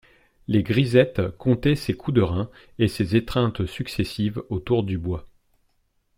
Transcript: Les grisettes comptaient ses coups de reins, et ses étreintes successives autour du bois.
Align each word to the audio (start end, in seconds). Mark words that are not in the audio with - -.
Les 0.47 0.63
grisettes 0.63 1.21
comptaient 1.37 1.75
ses 1.75 1.93
coups 1.95 2.15
de 2.15 2.21
reins, 2.23 2.49
et 2.79 2.87
ses 2.87 3.15
étreintes 3.15 3.67
successives 3.67 4.41
autour 4.49 4.81
du 4.81 4.97
bois. 4.97 5.27